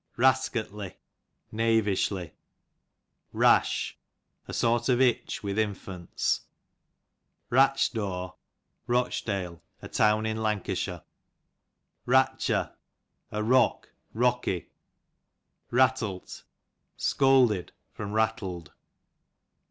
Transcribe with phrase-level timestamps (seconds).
[0.17, 0.95] Rascotly,
[1.53, 2.31] knavishly.
[3.33, 3.99] Rash,
[4.47, 6.41] a sort of itch with infants.
[7.51, 8.33] Ratchdaw,
[8.87, 11.03] Rochdale, a town in Ldinttuihit*^
[12.07, 12.75] Ratcher
[13.31, 13.83] a mck,
[14.15, 14.71] rocky.
[15.71, 16.41] UatUt,
[16.97, 18.71] scolded Jrom rattled.